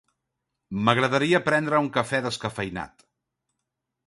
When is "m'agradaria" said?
0.87-1.41